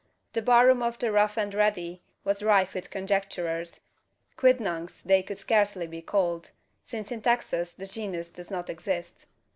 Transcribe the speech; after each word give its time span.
The 0.33 0.41
bar 0.41 0.65
room 0.65 0.81
of 0.81 0.97
the 0.97 1.11
"Rough 1.11 1.37
and 1.37 1.53
Ready" 1.53 2.01
was 2.23 2.41
rife 2.41 2.73
with 2.73 2.89
conjecturers 2.89 3.81
quidnuncs 4.35 5.03
they 5.03 5.21
could 5.21 5.37
scarcely 5.37 5.85
be 5.85 6.01
called: 6.01 6.49
since 6.87 7.11
in 7.11 7.21
Texas 7.21 7.73
the 7.75 7.85
genus 7.85 8.29
does 8.29 8.49
not 8.49 8.67
exist. 8.67 9.27